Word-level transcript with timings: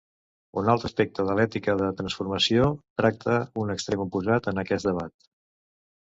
Un 0.59 0.69
altre 0.71 0.87
aspecte 0.91 1.25
de 1.25 1.33
l'ètica 1.39 1.75
de 1.81 1.89
terraformació 1.99 2.69
tracta 3.01 3.35
un 3.65 3.73
extrem 3.73 4.01
oposat 4.07 4.49
en 4.53 4.63
aquest 4.63 4.89
debat. 4.89 5.15